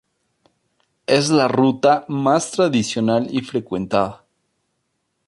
[1.05, 4.25] Es la ruta más tradicional y frecuentada.